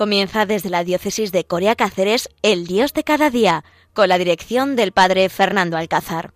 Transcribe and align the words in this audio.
Comienza 0.00 0.46
desde 0.46 0.70
la 0.70 0.82
diócesis 0.82 1.30
de 1.30 1.44
Corea 1.44 1.76
Cáceres 1.76 2.30
El 2.40 2.66
Dios 2.66 2.94
de 2.94 3.04
cada 3.04 3.28
día, 3.28 3.64
con 3.92 4.08
la 4.08 4.16
dirección 4.16 4.74
del 4.74 4.92
Padre 4.92 5.28
Fernando 5.28 5.76
Alcázar. 5.76 6.32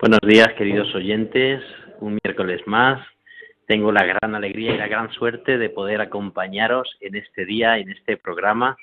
Buenos 0.00 0.18
días, 0.26 0.48
queridos 0.58 0.92
oyentes. 0.96 1.62
Un 2.04 2.18
miércoles 2.22 2.60
más. 2.66 3.00
Tengo 3.66 3.90
la 3.90 4.04
gran 4.04 4.34
alegría 4.34 4.74
y 4.74 4.76
la 4.76 4.88
gran 4.88 5.10
suerte 5.10 5.56
de 5.56 5.70
poder 5.70 6.02
acompañaros 6.02 6.98
en 7.00 7.16
este 7.16 7.46
día, 7.46 7.78
en 7.78 7.88
este 7.88 8.18
programa 8.18 8.76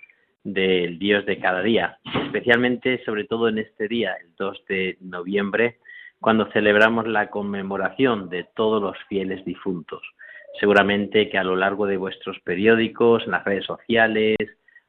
del 0.44 0.98
Dios 0.98 1.24
de 1.28 1.38
cada 1.38 1.62
día, 1.62 2.00
especialmente, 2.26 3.00
sobre 3.06 3.26
todo 3.26 3.48
en 3.48 3.60
este 3.60 3.88
día, 3.88 4.16
el 4.20 4.34
2 4.38 4.66
de 4.68 4.98
noviembre, 5.02 5.78
cuando 6.20 6.52
celebramos 6.52 7.06
la 7.08 7.30
conmemoración 7.30 8.28
de 8.28 8.48
todos 8.56 8.82
los 8.82 8.98
fieles 9.08 9.46
difuntos. 9.46 10.02
Seguramente 10.60 11.30
que 11.30 11.38
a 11.38 11.44
lo 11.44 11.56
largo 11.56 11.86
de 11.86 11.98
vuestros 11.98 12.40
periódicos, 12.40 13.24
en 13.26 13.34
las 13.34 13.46
redes 13.46 13.66
sociales, 13.66 14.38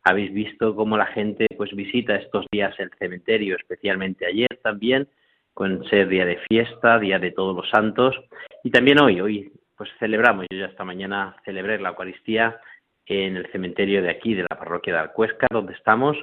habéis 0.05 0.33
visto 0.33 0.75
cómo 0.75 0.97
la 0.97 1.07
gente 1.07 1.48
pues 1.59 1.77
visita 1.77 2.17
estos 2.17 2.47
días 2.51 2.75
el 2.79 2.91
cementerio, 2.98 3.57
especialmente 3.57 4.25
ayer 4.25 4.59
también, 4.62 5.07
con 5.55 5.84
ser 5.84 6.08
día 6.08 6.25
de 6.25 6.39
fiesta, 6.48 6.98
día 6.98 7.19
de 7.19 7.31
todos 7.31 7.55
los 7.55 7.69
santos, 7.70 8.17
y 8.64 8.70
también 8.70 9.00
hoy, 9.00 9.20
hoy 9.20 9.53
pues 9.77 9.91
celebramos, 9.98 10.47
yo 10.50 10.58
ya 10.58 10.67
esta 10.67 10.84
mañana 10.84 11.36
celebré 11.45 11.78
la 11.81 11.91
Eucaristía 11.91 12.61
en 13.06 13.36
el 13.36 13.50
cementerio 13.50 14.03
de 14.03 14.11
aquí, 14.11 14.34
de 14.34 14.42
la 14.42 14.58
parroquia 14.58 14.92
de 14.92 15.00
Alcuesca, 15.00 15.47
donde 15.50 15.75
estamos, 15.75 16.17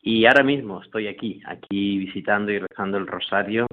y 0.00 0.26
ahora 0.26 0.42
mismo 0.42 0.82
estoy 0.82 1.08
aquí, 1.08 1.40
aquí 1.46 1.98
visitando 1.98 2.50
y 2.50 2.58
rezando 2.58 2.98
el 2.98 3.06
rosario 3.06 3.66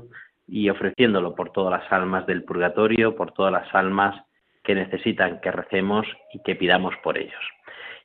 y 0.47 0.69
ofreciéndolo 0.69 1.35
por 1.35 1.51
todas 1.51 1.81
las 1.81 1.91
almas 1.91 2.25
del 2.27 2.43
purgatorio, 2.43 3.15
por 3.15 3.33
todas 3.33 3.51
las 3.51 3.73
almas 3.73 4.15
que 4.63 4.75
necesitan 4.75 5.41
que 5.41 5.51
recemos 5.51 6.05
y 6.33 6.39
que 6.43 6.55
pidamos 6.55 6.93
por 7.03 7.17
ellos. 7.17 7.33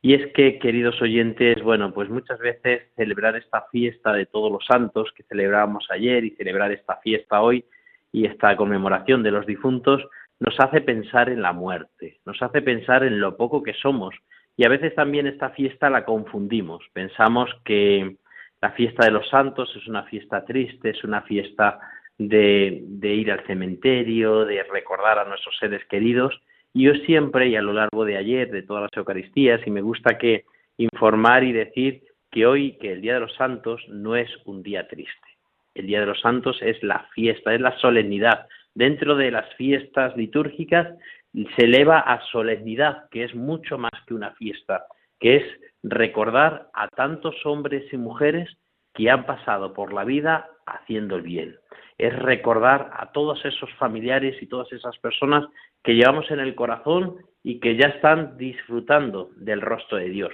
Y 0.04 0.12
es 0.12 0.30
que, 0.34 0.58
queridos 0.58 1.00
oyentes, 1.00 1.62
bueno, 1.62 1.94
pues 1.94 2.10
muchas 2.10 2.38
veces 2.38 2.82
celebrar 2.94 3.36
esta 3.36 3.62
fiesta 3.72 4.12
de 4.12 4.26
todos 4.26 4.52
los 4.52 4.62
santos 4.66 5.10
que 5.16 5.22
celebrábamos 5.22 5.86
ayer 5.90 6.26
y 6.26 6.32
celebrar 6.32 6.72
esta 6.72 6.96
fiesta 6.96 7.40
hoy 7.40 7.64
y 8.12 8.26
esta 8.26 8.54
conmemoración 8.54 9.22
de 9.22 9.30
los 9.30 9.46
difuntos 9.46 10.06
nos 10.40 10.60
hace 10.60 10.82
pensar 10.82 11.30
en 11.30 11.40
la 11.40 11.54
muerte, 11.54 12.18
nos 12.26 12.42
hace 12.42 12.60
pensar 12.60 13.02
en 13.02 13.18
lo 13.18 13.38
poco 13.38 13.62
que 13.62 13.72
somos 13.72 14.14
y 14.58 14.66
a 14.66 14.68
veces 14.68 14.94
también 14.94 15.26
esta 15.26 15.48
fiesta 15.48 15.88
la 15.88 16.04
confundimos. 16.04 16.84
Pensamos 16.92 17.48
que 17.64 18.18
la 18.60 18.72
fiesta 18.72 19.06
de 19.06 19.10
los 19.10 19.26
santos 19.30 19.74
es 19.74 19.86
una 19.88 20.02
fiesta 20.02 20.44
triste, 20.44 20.90
es 20.90 21.02
una 21.02 21.22
fiesta 21.22 21.80
de, 22.18 22.82
de 22.88 23.14
ir 23.14 23.32
al 23.32 23.46
cementerio, 23.46 24.44
de 24.44 24.64
recordar 24.64 25.18
a 25.18 25.24
nuestros 25.24 25.56
seres 25.56 25.82
queridos 25.86 26.38
y 26.74 26.82
yo 26.82 26.94
siempre, 27.06 27.48
y 27.48 27.56
a 27.56 27.62
lo 27.62 27.72
largo 27.72 28.04
de 28.04 28.16
ayer, 28.16 28.50
de 28.50 28.62
todas 28.62 28.82
las 28.82 28.96
Eucaristías, 28.96 29.64
y 29.64 29.70
me 29.70 29.80
gusta 29.80 30.18
que 30.18 30.44
informar 30.76 31.44
y 31.44 31.52
decir 31.52 32.02
que 32.32 32.46
hoy, 32.46 32.76
que 32.78 32.92
el 32.92 33.00
Día 33.00 33.14
de 33.14 33.20
los 33.20 33.34
Santos 33.36 33.80
no 33.88 34.16
es 34.16 34.28
un 34.44 34.64
día 34.64 34.88
triste. 34.88 35.28
El 35.74 35.86
Día 35.86 36.00
de 36.00 36.06
los 36.06 36.20
Santos 36.20 36.58
es 36.62 36.82
la 36.82 37.06
fiesta, 37.14 37.54
es 37.54 37.60
la 37.60 37.78
solemnidad. 37.78 38.48
Dentro 38.74 39.14
de 39.14 39.30
las 39.30 39.54
fiestas 39.54 40.16
litúrgicas 40.16 40.88
se 41.32 41.64
eleva 41.64 42.00
a 42.00 42.20
solemnidad, 42.32 43.08
que 43.10 43.22
es 43.22 43.36
mucho 43.36 43.78
más 43.78 43.92
que 44.08 44.14
una 44.14 44.32
fiesta, 44.32 44.86
que 45.20 45.36
es 45.36 45.44
recordar 45.84 46.70
a 46.74 46.88
tantos 46.88 47.36
hombres 47.46 47.84
y 47.92 47.96
mujeres 47.96 48.50
que 48.94 49.10
han 49.10 49.26
pasado 49.26 49.74
por 49.74 49.92
la 49.92 50.02
vida 50.02 50.48
haciendo 50.66 51.14
el 51.16 51.22
bien. 51.22 51.56
Es 51.98 52.16
recordar 52.18 52.90
a 52.94 53.12
todos 53.12 53.44
esos 53.44 53.72
familiares 53.74 54.42
y 54.42 54.46
todas 54.48 54.72
esas 54.72 54.98
personas 54.98 55.44
que 55.84 55.94
llevamos 55.94 56.30
en 56.30 56.40
el 56.40 56.54
corazón 56.54 57.18
y 57.42 57.60
que 57.60 57.76
ya 57.76 57.88
están 57.88 58.36
disfrutando 58.36 59.30
del 59.36 59.60
rostro 59.60 59.98
de 59.98 60.08
Dios. 60.08 60.32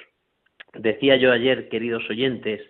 Decía 0.72 1.16
yo 1.16 1.32
ayer, 1.32 1.68
queridos 1.68 2.08
oyentes, 2.08 2.62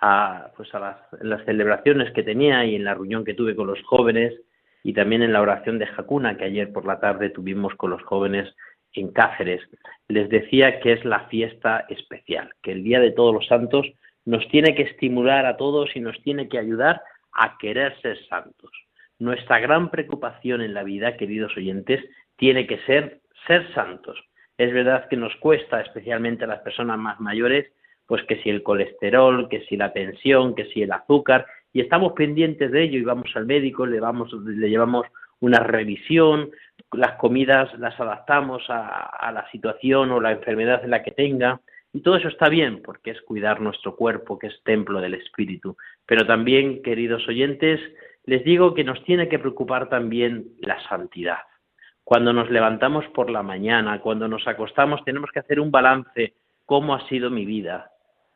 a, 0.00 0.50
pues 0.56 0.74
a 0.74 0.80
las, 0.80 0.96
en 1.20 1.30
las 1.30 1.44
celebraciones 1.44 2.12
que 2.12 2.24
tenía 2.24 2.64
y 2.66 2.74
en 2.74 2.84
la 2.84 2.94
reunión 2.94 3.24
que 3.24 3.34
tuve 3.34 3.54
con 3.54 3.68
los 3.68 3.80
jóvenes 3.84 4.34
y 4.82 4.92
también 4.92 5.22
en 5.22 5.32
la 5.32 5.40
oración 5.40 5.78
de 5.78 5.86
Jacuna 5.86 6.36
que 6.36 6.44
ayer 6.44 6.72
por 6.72 6.84
la 6.84 7.00
tarde 7.00 7.30
tuvimos 7.30 7.74
con 7.76 7.90
los 7.90 8.02
jóvenes 8.02 8.54
en 8.92 9.12
Cáceres, 9.12 9.62
les 10.08 10.28
decía 10.28 10.80
que 10.80 10.92
es 10.92 11.04
la 11.04 11.20
fiesta 11.28 11.84
especial, 11.88 12.52
que 12.62 12.72
el 12.72 12.84
Día 12.84 13.00
de 13.00 13.10
Todos 13.10 13.34
los 13.34 13.46
Santos 13.46 13.86
nos 14.24 14.46
tiene 14.48 14.74
que 14.74 14.82
estimular 14.82 15.46
a 15.46 15.56
todos 15.56 15.94
y 15.96 16.00
nos 16.00 16.20
tiene 16.22 16.48
que 16.48 16.58
ayudar 16.58 17.02
a 17.32 17.58
querer 17.58 18.00
ser 18.00 18.18
santos. 18.28 18.70
Nuestra 19.18 19.58
gran 19.58 19.90
preocupación 19.90 20.60
en 20.60 20.74
la 20.74 20.82
vida, 20.82 21.16
queridos 21.16 21.56
oyentes, 21.56 22.04
tiene 22.36 22.66
que 22.66 22.78
ser 22.86 23.20
ser 23.46 23.72
santos. 23.74 24.18
Es 24.56 24.72
verdad 24.72 25.08
que 25.08 25.16
nos 25.16 25.34
cuesta, 25.36 25.80
especialmente 25.80 26.44
a 26.44 26.48
las 26.48 26.60
personas 26.60 26.98
más 26.98 27.20
mayores, 27.20 27.72
pues 28.06 28.22
que 28.24 28.40
si 28.42 28.50
el 28.50 28.62
colesterol, 28.62 29.48
que 29.48 29.62
si 29.62 29.76
la 29.76 29.92
tensión, 29.92 30.54
que 30.54 30.66
si 30.66 30.82
el 30.82 30.92
azúcar, 30.92 31.46
y 31.72 31.80
estamos 31.80 32.12
pendientes 32.12 32.70
de 32.70 32.82
ello 32.82 32.98
y 32.98 33.04
vamos 33.04 33.30
al 33.34 33.46
médico, 33.46 33.86
le, 33.86 33.98
vamos, 33.98 34.32
le 34.32 34.68
llevamos 34.68 35.06
una 35.40 35.58
revisión, 35.58 36.50
las 36.92 37.16
comidas 37.16 37.76
las 37.78 37.98
adaptamos 37.98 38.62
a, 38.68 39.30
la 39.32 39.50
situación 39.50 40.12
o 40.12 40.20
la 40.20 40.32
enfermedad 40.32 40.84
en 40.84 40.90
la 40.90 41.02
que 41.02 41.10
tenga, 41.10 41.60
y 41.92 42.00
todo 42.00 42.16
eso 42.16 42.28
está 42.28 42.48
bien 42.48 42.82
porque 42.82 43.10
es 43.10 43.20
cuidar 43.22 43.60
nuestro 43.60 43.96
cuerpo, 43.96 44.38
que 44.38 44.48
es 44.48 44.62
templo 44.64 45.00
del 45.00 45.14
Espíritu. 45.14 45.76
Pero 46.06 46.26
también, 46.26 46.82
queridos 46.82 47.26
oyentes, 47.28 47.80
les 48.24 48.44
digo 48.44 48.74
que 48.74 48.84
nos 48.84 49.02
tiene 49.04 49.28
que 49.28 49.38
preocupar 49.38 49.88
también 49.88 50.48
la 50.60 50.80
santidad. 50.88 51.38
Cuando 52.04 52.34
nos 52.34 52.50
levantamos 52.50 53.06
por 53.08 53.30
la 53.30 53.42
mañana, 53.42 54.00
cuando 54.00 54.28
nos 54.28 54.46
acostamos, 54.46 55.02
tenemos 55.04 55.30
que 55.32 55.40
hacer 55.40 55.58
un 55.58 55.70
balance. 55.70 56.34
¿Cómo 56.66 56.94
ha 56.94 57.08
sido 57.08 57.30
mi 57.30 57.46
vida? 57.46 57.92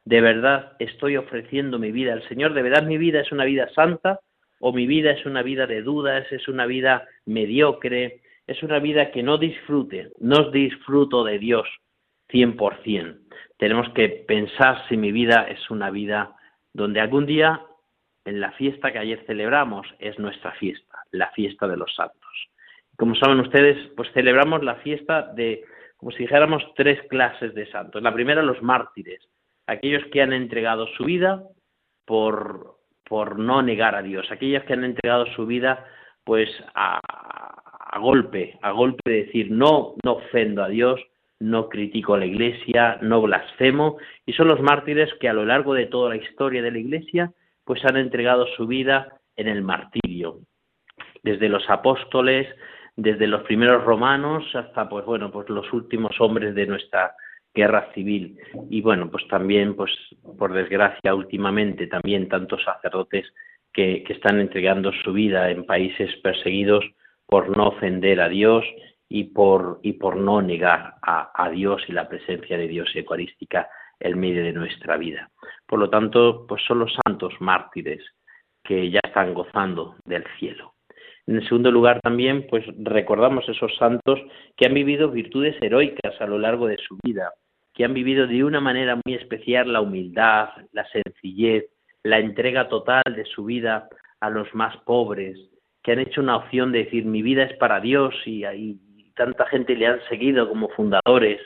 ¿De 0.06 0.22
verdad 0.22 0.72
estoy 0.78 1.18
ofreciendo 1.18 1.78
mi 1.78 1.92
vida 1.92 2.14
al 2.14 2.26
Señor? 2.28 2.54
¿De 2.54 2.62
verdad 2.62 2.84
mi 2.84 2.96
vida 2.96 3.20
es 3.20 3.30
una 3.30 3.44
vida 3.44 3.68
santa? 3.74 4.20
¿O 4.58 4.72
mi 4.72 4.86
vida 4.86 5.10
es 5.10 5.26
una 5.26 5.42
vida 5.42 5.66
de 5.66 5.82
dudas? 5.82 6.26
¿Es 6.32 6.48
una 6.48 6.64
vida 6.64 7.06
mediocre? 7.26 8.22
¿Es 8.46 8.62
una 8.62 8.78
vida 8.78 9.10
que 9.10 9.22
no 9.22 9.36
disfrute? 9.36 10.12
No 10.18 10.50
disfruto 10.50 11.22
de 11.24 11.38
Dios 11.38 11.68
100%. 12.30 13.18
Tenemos 13.58 13.90
que 13.90 14.08
pensar 14.08 14.88
si 14.88 14.96
mi 14.96 15.12
vida 15.12 15.46
es 15.48 15.70
una 15.70 15.90
vida 15.90 16.34
donde 16.72 17.00
algún 17.00 17.26
día, 17.26 17.60
en 18.24 18.40
la 18.40 18.52
fiesta 18.52 18.92
que 18.92 18.98
ayer 18.98 19.24
celebramos, 19.26 19.86
es 19.98 20.18
nuestra 20.18 20.52
fiesta, 20.52 20.98
la 21.10 21.30
fiesta 21.32 21.68
de 21.68 21.76
los 21.76 21.94
santos. 21.94 22.17
Como 22.98 23.14
saben 23.14 23.38
ustedes, 23.38 23.92
pues 23.96 24.10
celebramos 24.12 24.64
la 24.64 24.74
fiesta 24.76 25.30
de, 25.34 25.62
como 25.98 26.10
si 26.10 26.24
dijéramos, 26.24 26.64
tres 26.74 27.00
clases 27.08 27.54
de 27.54 27.70
santos. 27.70 28.02
La 28.02 28.12
primera, 28.12 28.42
los 28.42 28.60
mártires, 28.60 29.20
aquellos 29.68 30.02
que 30.10 30.20
han 30.20 30.32
entregado 30.32 30.88
su 30.96 31.04
vida 31.04 31.44
por, 32.04 32.78
por 33.08 33.38
no 33.38 33.62
negar 33.62 33.94
a 33.94 34.02
Dios, 34.02 34.26
aquellos 34.32 34.64
que 34.64 34.72
han 34.72 34.82
entregado 34.82 35.26
su 35.36 35.46
vida 35.46 35.86
pues 36.24 36.50
a, 36.74 37.00
golpe, 38.00 38.58
a 38.62 38.72
golpe 38.72 39.08
de 39.08 39.24
decir 39.26 39.48
no, 39.52 39.94
no 40.04 40.14
ofendo 40.14 40.64
a 40.64 40.68
Dios, 40.68 41.00
no 41.38 41.68
critico 41.68 42.14
a 42.14 42.18
la 42.18 42.26
Iglesia, 42.26 42.98
no 43.00 43.22
blasfemo, 43.22 43.98
y 44.26 44.32
son 44.32 44.48
los 44.48 44.60
mártires 44.60 45.08
que 45.20 45.28
a 45.28 45.32
lo 45.32 45.44
largo 45.46 45.72
de 45.72 45.86
toda 45.86 46.10
la 46.10 46.16
historia 46.16 46.62
de 46.62 46.72
la 46.72 46.78
Iglesia 46.78 47.32
pues 47.64 47.84
han 47.84 47.96
entregado 47.96 48.46
su 48.56 48.66
vida 48.66 49.20
en 49.36 49.46
el 49.46 49.62
martirio. 49.62 50.40
Desde 51.22 51.48
los 51.48 51.70
apóstoles, 51.70 52.48
desde 52.98 53.28
los 53.28 53.42
primeros 53.42 53.84
romanos 53.84 54.44
hasta 54.56 54.88
pues 54.88 55.04
bueno 55.06 55.30
pues 55.30 55.48
los 55.48 55.72
últimos 55.72 56.20
hombres 56.20 56.52
de 56.56 56.66
nuestra 56.66 57.14
guerra 57.54 57.92
civil 57.94 58.36
y 58.68 58.80
bueno 58.82 59.08
pues 59.08 59.26
también 59.28 59.76
pues 59.76 59.92
por 60.36 60.52
desgracia 60.52 61.14
últimamente 61.14 61.86
también 61.86 62.28
tantos 62.28 62.60
sacerdotes 62.64 63.32
que, 63.72 64.02
están 64.08 64.40
entregando 64.40 64.90
su 65.04 65.12
vida 65.12 65.48
en 65.48 65.64
países 65.64 66.10
perseguidos 66.24 66.84
por 67.26 67.56
no 67.56 67.68
ofender 67.68 68.20
a 68.20 68.28
Dios 68.28 68.64
y 69.08 69.24
por 69.24 69.78
y 69.84 69.92
por 69.92 70.16
no 70.16 70.42
negar 70.42 70.94
a, 71.00 71.30
a 71.32 71.50
Dios 71.50 71.80
y 71.86 71.92
la 71.92 72.08
presencia 72.08 72.58
de 72.58 72.66
Dios 72.66 72.90
eucarística 72.96 73.68
en 74.00 74.18
medio 74.18 74.42
de 74.42 74.52
nuestra 74.52 74.96
vida. 74.96 75.30
Por 75.66 75.78
lo 75.78 75.88
tanto, 75.88 76.46
pues 76.48 76.62
son 76.66 76.80
los 76.80 76.92
santos 77.04 77.32
mártires 77.38 78.02
que 78.64 78.90
ya 78.90 79.00
están 79.04 79.34
gozando 79.34 79.94
del 80.04 80.24
cielo. 80.40 80.74
En 81.28 81.42
segundo 81.42 81.70
lugar, 81.70 82.00
también, 82.00 82.46
pues 82.48 82.64
recordamos 82.78 83.46
esos 83.50 83.76
santos 83.76 84.18
que 84.56 84.64
han 84.64 84.72
vivido 84.72 85.10
virtudes 85.10 85.54
heroicas 85.60 86.18
a 86.22 86.26
lo 86.26 86.38
largo 86.38 86.66
de 86.66 86.78
su 86.78 86.96
vida, 87.04 87.34
que 87.74 87.84
han 87.84 87.92
vivido 87.92 88.26
de 88.26 88.44
una 88.44 88.60
manera 88.60 88.98
muy 89.04 89.14
especial 89.14 89.70
la 89.70 89.82
humildad, 89.82 90.48
la 90.72 90.86
sencillez, 90.88 91.66
la 92.02 92.18
entrega 92.18 92.70
total 92.70 93.02
de 93.14 93.26
su 93.26 93.44
vida 93.44 93.90
a 94.20 94.30
los 94.30 94.54
más 94.54 94.74
pobres, 94.78 95.38
que 95.82 95.92
han 95.92 95.98
hecho 95.98 96.22
una 96.22 96.36
opción 96.36 96.72
de 96.72 96.84
decir 96.84 97.04
mi 97.04 97.20
vida 97.20 97.42
es 97.42 97.58
para 97.58 97.78
Dios 97.78 98.14
y, 98.24 98.78
tanta 99.14 99.44
gente 99.46 99.76
le 99.76 99.86
han 99.86 100.00
seguido 100.08 100.48
como 100.48 100.70
fundadores, 100.70 101.42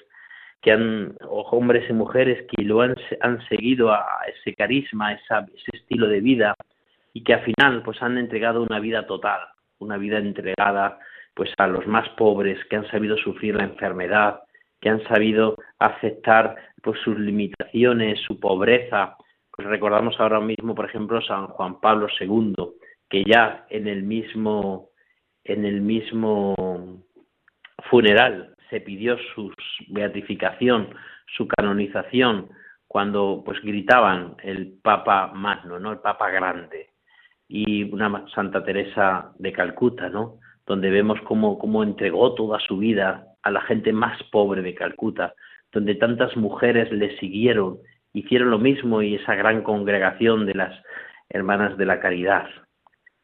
que 0.60 0.70
han, 0.70 1.16
hombres 1.28 1.90
y 1.90 1.92
mujeres 1.92 2.46
que 2.48 2.62
lo 2.62 2.82
han, 2.82 2.94
han 3.20 3.44
seguido 3.48 3.90
a 3.90 4.06
ese 4.28 4.54
carisma, 4.54 5.08
a 5.08 5.14
ese 5.14 5.70
estilo 5.72 6.06
de 6.06 6.20
vida 6.20 6.54
y 7.12 7.24
que 7.24 7.34
al 7.34 7.42
final 7.42 7.82
pues 7.82 8.00
han 8.00 8.16
entregado 8.16 8.62
una 8.62 8.78
vida 8.78 9.06
total, 9.06 9.40
una 9.82 9.96
vida 9.98 10.18
entregada 10.18 10.98
pues 11.34 11.50
a 11.58 11.66
los 11.66 11.86
más 11.86 12.08
pobres 12.10 12.58
que 12.68 12.76
han 12.76 12.88
sabido 12.90 13.16
sufrir 13.16 13.54
la 13.54 13.64
enfermedad, 13.64 14.40
que 14.80 14.90
han 14.90 15.02
sabido 15.04 15.56
aceptar 15.78 16.56
pues 16.82 17.00
sus 17.00 17.18
limitaciones, 17.18 18.20
su 18.26 18.38
pobreza. 18.38 19.16
Pues 19.50 19.68
recordamos 19.68 20.18
ahora 20.18 20.40
mismo, 20.40 20.74
por 20.74 20.86
ejemplo, 20.86 21.20
San 21.22 21.46
Juan 21.48 21.80
Pablo 21.80 22.08
II, 22.20 22.54
que 23.08 23.24
ya 23.24 23.66
en 23.70 23.86
el 23.88 24.02
mismo 24.02 24.90
en 25.44 25.64
el 25.64 25.80
mismo 25.80 26.54
funeral 27.90 28.54
se 28.70 28.80
pidió 28.80 29.16
su 29.34 29.52
beatificación, 29.88 30.94
su 31.36 31.48
canonización, 31.48 32.48
cuando 32.86 33.42
pues 33.44 33.60
gritaban 33.60 34.36
el 34.42 34.78
Papa 34.82 35.32
Magno, 35.34 35.80
¿no? 35.80 35.92
El 35.92 35.98
Papa 35.98 36.30
Grande 36.30 36.91
y 37.54 37.82
una 37.92 38.24
Santa 38.34 38.64
Teresa 38.64 39.32
de 39.38 39.52
Calcuta, 39.52 40.08
¿no? 40.08 40.38
Donde 40.66 40.88
vemos 40.88 41.20
cómo, 41.24 41.58
cómo 41.58 41.82
entregó 41.82 42.34
toda 42.34 42.58
su 42.60 42.78
vida 42.78 43.26
a 43.42 43.50
la 43.50 43.60
gente 43.60 43.92
más 43.92 44.22
pobre 44.30 44.62
de 44.62 44.74
Calcuta, 44.74 45.34
donde 45.70 45.96
tantas 45.96 46.34
mujeres 46.34 46.90
le 46.90 47.14
siguieron, 47.18 47.76
hicieron 48.14 48.50
lo 48.50 48.58
mismo 48.58 49.02
y 49.02 49.16
esa 49.16 49.34
gran 49.34 49.60
congregación 49.60 50.46
de 50.46 50.54
las 50.54 50.82
hermanas 51.28 51.76
de 51.76 51.84
la 51.84 52.00
caridad. 52.00 52.46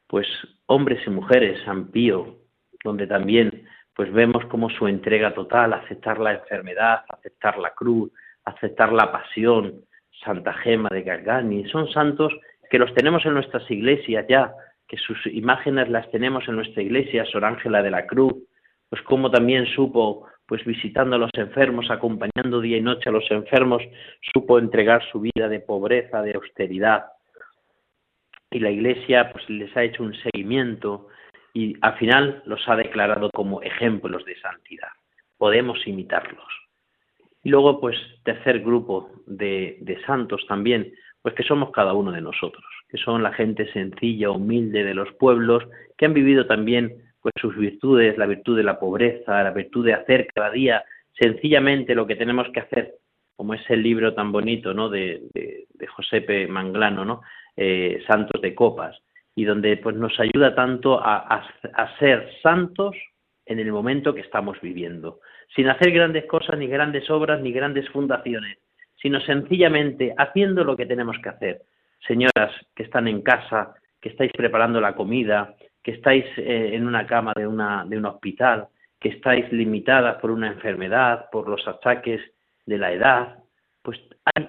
Pues 0.06 0.26
hombres 0.66 1.00
y 1.06 1.10
mujeres, 1.10 1.58
San 1.64 1.90
Pío, 1.90 2.36
donde 2.84 3.06
también 3.06 3.66
pues 3.94 4.12
vemos 4.12 4.44
como 4.50 4.68
su 4.68 4.88
entrega 4.88 5.32
total, 5.32 5.72
aceptar 5.72 6.18
la 6.18 6.34
enfermedad, 6.34 7.00
aceptar 7.08 7.56
la 7.56 7.70
cruz, 7.70 8.12
aceptar 8.44 8.92
la 8.92 9.10
pasión, 9.10 9.84
Santa 10.22 10.52
Gema 10.52 10.90
de 10.90 11.02
Gargani, 11.02 11.66
son 11.70 11.88
santos 11.88 12.34
que 12.70 12.78
los 12.78 12.92
tenemos 12.94 13.24
en 13.26 13.34
nuestras 13.34 13.68
iglesias 13.70 14.26
ya, 14.28 14.52
que 14.86 14.96
sus 14.96 15.18
imágenes 15.26 15.88
las 15.88 16.10
tenemos 16.10 16.48
en 16.48 16.56
nuestra 16.56 16.82
iglesia, 16.82 17.24
Sor 17.26 17.44
Ángela 17.44 17.82
de 17.82 17.90
la 17.90 18.06
Cruz, 18.06 18.34
pues 18.88 19.02
como 19.02 19.30
también 19.30 19.66
supo, 19.66 20.26
pues 20.46 20.64
visitando 20.64 21.16
a 21.16 21.18
los 21.18 21.30
enfermos, 21.34 21.90
acompañando 21.90 22.60
día 22.60 22.78
y 22.78 22.80
noche 22.80 23.10
a 23.10 23.12
los 23.12 23.30
enfermos, 23.30 23.82
supo 24.32 24.58
entregar 24.58 25.02
su 25.12 25.20
vida 25.20 25.48
de 25.48 25.60
pobreza, 25.60 26.22
de 26.22 26.32
austeridad. 26.32 27.06
Y 28.50 28.60
la 28.60 28.70
iglesia 28.70 29.30
pues 29.30 29.48
les 29.50 29.76
ha 29.76 29.84
hecho 29.84 30.02
un 30.02 30.14
seguimiento 30.14 31.08
y 31.52 31.76
al 31.82 31.98
final 31.98 32.42
los 32.46 32.66
ha 32.66 32.76
declarado 32.76 33.30
como 33.30 33.60
ejemplos 33.60 34.24
de 34.24 34.40
santidad. 34.40 34.88
Podemos 35.36 35.86
imitarlos. 35.86 36.46
Y 37.42 37.50
luego, 37.50 37.80
pues, 37.80 37.96
tercer 38.24 38.60
grupo 38.60 39.10
de, 39.26 39.78
de 39.80 40.02
santos 40.02 40.44
también, 40.48 40.92
pues 41.28 41.36
que 41.36 41.42
somos 41.42 41.72
cada 41.72 41.92
uno 41.92 42.10
de 42.10 42.22
nosotros, 42.22 42.64
que 42.88 42.96
son 42.96 43.22
la 43.22 43.34
gente 43.34 43.70
sencilla, 43.72 44.30
humilde 44.30 44.82
de 44.82 44.94
los 44.94 45.12
pueblos, 45.16 45.62
que 45.98 46.06
han 46.06 46.14
vivido 46.14 46.46
también 46.46 47.02
pues 47.20 47.34
sus 47.38 47.54
virtudes, 47.54 48.16
la 48.16 48.24
virtud 48.24 48.56
de 48.56 48.62
la 48.62 48.80
pobreza, 48.80 49.42
la 49.42 49.50
virtud 49.50 49.84
de 49.84 49.92
hacer 49.92 50.28
cada 50.34 50.50
día 50.50 50.82
sencillamente 51.12 51.94
lo 51.94 52.06
que 52.06 52.16
tenemos 52.16 52.46
que 52.54 52.60
hacer, 52.60 52.94
como 53.36 53.52
es 53.52 53.60
el 53.68 53.82
libro 53.82 54.14
tan 54.14 54.32
bonito, 54.32 54.72
¿no? 54.72 54.88
De, 54.88 55.20
de, 55.34 55.86
Josepe 55.86 56.46
Manglano, 56.48 57.04
¿no? 57.04 57.20
Eh, 57.54 58.02
Santos 58.06 58.40
de 58.40 58.54
Copas, 58.54 58.96
y 59.34 59.44
donde 59.44 59.76
pues 59.76 59.96
nos 59.96 60.18
ayuda 60.18 60.54
tanto 60.54 60.98
a 60.98 61.44
ser 61.98 62.30
santos 62.42 62.96
en 63.44 63.58
el 63.58 63.70
momento 63.70 64.14
que 64.14 64.22
estamos 64.22 64.58
viviendo, 64.62 65.20
sin 65.54 65.68
hacer 65.68 65.92
grandes 65.92 66.24
cosas, 66.24 66.58
ni 66.58 66.68
grandes 66.68 67.10
obras, 67.10 67.42
ni 67.42 67.52
grandes 67.52 67.86
fundaciones, 67.90 68.56
sino 69.00 69.20
sencillamente 69.20 70.14
haciendo 70.16 70.64
lo 70.64 70.76
que 70.76 70.86
tenemos 70.86 71.16
que 71.22 71.28
hacer. 71.28 71.62
Señoras 72.06 72.52
que 72.74 72.82
están 72.84 73.08
en 73.08 73.22
casa, 73.22 73.74
que 74.00 74.10
estáis 74.10 74.32
preparando 74.32 74.80
la 74.80 74.94
comida, 74.94 75.54
que 75.82 75.92
estáis 75.92 76.24
eh, 76.36 76.70
en 76.74 76.86
una 76.86 77.06
cama 77.06 77.32
de, 77.34 77.46
una, 77.46 77.84
de 77.84 77.96
un 77.96 78.06
hospital, 78.06 78.68
que 79.00 79.10
estáis 79.10 79.50
limitadas 79.52 80.16
por 80.20 80.30
una 80.30 80.48
enfermedad, 80.48 81.30
por 81.30 81.48
los 81.48 81.66
achaques 81.66 82.20
de 82.66 82.78
la 82.78 82.92
edad, 82.92 83.38
pues 83.82 83.98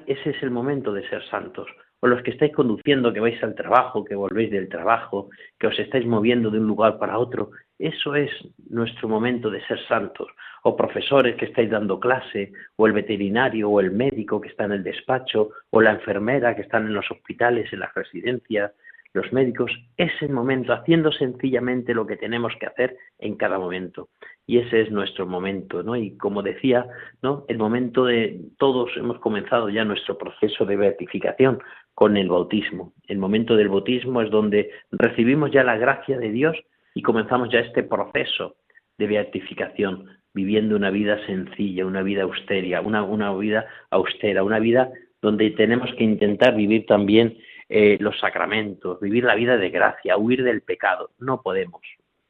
ese 0.06 0.32
es 0.32 0.44
el 0.44 0.52
momento 0.52 0.92
de 0.92 1.08
ser 1.08 1.24
santos. 1.30 1.68
O 2.02 2.08
los 2.08 2.22
que 2.24 2.32
estáis 2.32 2.54
conduciendo, 2.54 3.12
que 3.12 3.20
vais 3.20 3.42
al 3.44 3.56
trabajo, 3.56 4.06
que 4.06 4.16
volvéis 4.16 4.52
del 4.52 4.70
trabajo, 4.70 5.30
que 5.60 5.68
os 5.68 5.78
estáis 5.80 6.06
moviendo 6.06 6.50
de 6.50 6.60
un 6.60 6.68
lugar 6.68 6.98
para 6.98 7.18
otro, 7.18 7.52
eso 7.78 8.16
es 8.16 8.30
nuestro 8.70 9.08
momento 9.08 9.50
de 9.50 9.66
ser 9.66 9.80
santos. 9.88 10.28
O 10.64 10.76
profesores 10.76 11.36
que 11.36 11.46
estáis 11.46 11.70
dando 11.70 12.00
clase, 12.00 12.52
o 12.76 12.88
el 12.88 12.94
veterinario, 12.94 13.70
o 13.70 13.80
el 13.80 13.92
médico 13.92 14.42
que 14.42 14.50
está 14.50 14.66
en 14.66 14.74
el 14.74 14.84
despacho, 14.84 15.52
o 15.70 15.82
la 15.82 15.92
enfermera 15.92 16.56
que 16.56 16.64
están 16.64 16.86
en 16.86 16.94
los 16.94 17.10
hospitales, 17.10 17.72
en 17.72 17.80
las 17.80 17.94
residencias, 17.94 18.72
los 19.14 19.32
médicos, 19.34 19.72
es 19.98 20.12
el 20.22 20.30
momento, 20.30 20.72
haciendo 20.72 21.12
sencillamente 21.12 21.96
lo 21.96 22.06
que 22.06 22.16
tenemos 22.16 22.54
que 22.60 22.68
hacer 22.68 22.96
en 23.18 23.36
cada 23.36 23.58
momento. 23.58 24.10
Y 24.46 24.60
ese 24.60 24.82
es 24.82 24.92
nuestro 24.92 25.26
momento, 25.26 25.82
¿no? 25.82 25.96
Y 25.96 26.16
como 26.18 26.44
decía, 26.44 26.86
¿no? 27.24 27.46
El 27.48 27.58
momento 27.58 28.06
de 28.06 28.40
todos 28.58 28.92
hemos 28.98 29.20
comenzado 29.20 29.70
ya 29.70 29.84
nuestro 29.84 30.18
proceso 30.18 30.66
de 30.66 30.76
beatificación 30.76 31.60
con 32.00 32.16
el 32.16 32.30
bautismo. 32.30 32.94
El 33.10 33.18
momento 33.18 33.58
del 33.58 33.68
bautismo 33.68 34.22
es 34.22 34.32
donde 34.32 34.72
recibimos 34.90 35.52
ya 35.52 35.66
la 35.66 35.76
gracia 35.76 36.18
de 36.18 36.32
Dios 36.32 36.56
y 36.96 37.02
comenzamos 37.02 37.50
ya 37.52 37.60
este 37.60 37.84
proceso 37.84 38.56
de 38.98 39.06
beatificación, 39.06 40.06
viviendo 40.34 40.78
una 40.78 40.92
vida 40.92 41.20
sencilla, 41.26 41.86
una 41.86 42.02
vida 42.02 42.24
austera, 42.24 42.80
una, 42.80 43.04
una 43.04 43.34
vida 43.34 43.66
austera, 43.90 44.44
una 44.44 44.60
vida 44.60 44.90
donde 45.22 45.52
tenemos 45.52 45.94
que 45.96 46.06
intentar 46.06 46.56
vivir 46.56 46.86
también 46.86 47.38
eh, 47.68 47.98
los 48.00 48.18
sacramentos, 48.18 49.02
vivir 49.02 49.26
la 49.26 49.36
vida 49.36 49.58
de 49.58 49.70
gracia, 49.70 50.16
huir 50.16 50.46
del 50.46 50.62
pecado. 50.62 51.10
No 51.20 51.42
podemos 51.42 51.82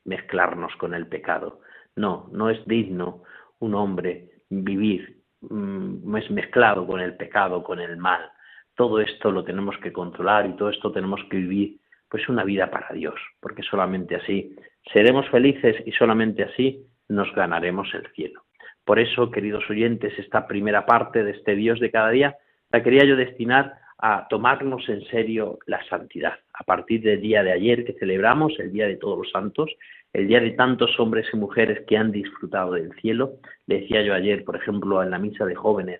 mezclarnos 0.03 0.75
con 0.77 0.95
el 0.95 1.05
pecado. 1.05 1.61
No, 1.95 2.27
no 2.31 2.49
es 2.49 2.57
digno 2.65 3.21
un 3.59 3.75
hombre 3.75 4.29
vivir 4.49 5.21
mm, 5.41 6.11
mezclado 6.31 6.87
con 6.87 7.01
el 7.01 7.15
pecado, 7.17 7.63
con 7.63 7.79
el 7.79 7.97
mal. 7.97 8.31
Todo 8.79 9.01
esto 9.01 9.29
lo 9.29 9.43
tenemos 9.43 9.77
que 9.79 9.91
controlar 9.91 10.45
y 10.45 10.55
todo 10.55 10.69
esto 10.69 10.89
tenemos 10.93 11.19
que 11.29 11.35
vivir 11.35 11.79
pues 12.07 12.29
una 12.29 12.45
vida 12.45 12.71
para 12.71 12.87
Dios, 12.93 13.19
porque 13.41 13.61
solamente 13.61 14.15
así 14.15 14.55
seremos 14.93 15.27
felices 15.27 15.75
y 15.85 15.91
solamente 15.91 16.43
así 16.45 16.85
nos 17.09 17.29
ganaremos 17.35 17.93
el 17.93 18.07
cielo. 18.13 18.41
Por 18.85 18.99
eso, 18.99 19.31
queridos 19.31 19.69
oyentes, 19.69 20.17
esta 20.17 20.47
primera 20.47 20.85
parte 20.85 21.25
de 21.25 21.31
este 21.31 21.55
Dios 21.55 21.81
de 21.81 21.91
cada 21.91 22.11
día 22.11 22.37
la 22.71 22.81
quería 22.81 23.03
yo 23.03 23.17
destinar 23.17 23.73
a 23.97 24.29
tomarnos 24.29 24.87
en 24.87 25.03
serio 25.07 25.59
la 25.65 25.83
santidad. 25.89 26.35
A 26.53 26.63
partir 26.63 27.01
del 27.01 27.19
día 27.19 27.43
de 27.43 27.51
ayer 27.51 27.83
que 27.83 27.99
celebramos, 27.99 28.57
el 28.59 28.71
Día 28.71 28.87
de 28.87 28.95
Todos 28.95 29.17
los 29.17 29.31
Santos, 29.31 29.69
el 30.13 30.29
día 30.29 30.39
de 30.39 30.51
tantos 30.51 30.97
hombres 31.01 31.27
y 31.33 31.35
mujeres 31.35 31.85
que 31.85 31.97
han 31.97 32.13
disfrutado 32.13 32.71
del 32.75 32.93
cielo, 33.01 33.39
le 33.67 33.81
decía 33.81 34.03
yo 34.03 34.13
ayer, 34.13 34.45
por 34.45 34.55
ejemplo, 34.55 35.03
en 35.03 35.11
la 35.11 35.19
misa 35.19 35.45
de 35.45 35.55
jóvenes, 35.55 35.99